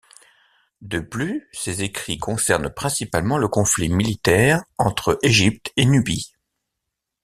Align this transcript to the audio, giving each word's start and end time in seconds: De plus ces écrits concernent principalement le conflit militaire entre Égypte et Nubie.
De 0.81 0.99
plus 0.99 1.47
ces 1.51 1.83
écrits 1.83 2.17
concernent 2.17 2.71
principalement 2.71 3.37
le 3.37 3.47
conflit 3.47 3.87
militaire 3.87 4.63
entre 4.79 5.19
Égypte 5.21 5.71
et 5.77 5.85
Nubie. 5.85 6.33